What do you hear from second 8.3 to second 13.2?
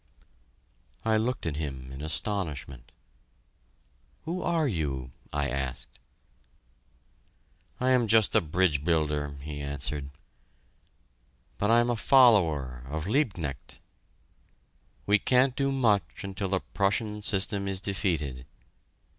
a bridge builder," he answered, "but I'm a follower of